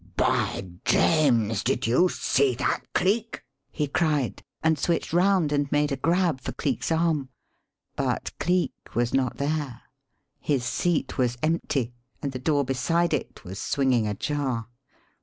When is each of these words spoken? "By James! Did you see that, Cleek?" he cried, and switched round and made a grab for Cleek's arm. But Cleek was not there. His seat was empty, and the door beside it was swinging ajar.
"By 0.17 0.65
James! 0.83 1.63
Did 1.63 1.85
you 1.85 2.09
see 2.09 2.55
that, 2.55 2.79
Cleek?" 2.95 3.43
he 3.69 3.85
cried, 3.87 4.43
and 4.63 4.79
switched 4.79 5.13
round 5.13 5.51
and 5.51 5.71
made 5.71 5.91
a 5.91 5.95
grab 5.95 6.41
for 6.41 6.53
Cleek's 6.53 6.91
arm. 6.91 7.29
But 7.95 8.31
Cleek 8.39 8.73
was 8.95 9.13
not 9.13 9.37
there. 9.37 9.81
His 10.39 10.65
seat 10.65 11.19
was 11.19 11.37
empty, 11.43 11.93
and 12.19 12.31
the 12.31 12.39
door 12.39 12.65
beside 12.65 13.13
it 13.13 13.43
was 13.43 13.59
swinging 13.61 14.07
ajar. 14.07 14.69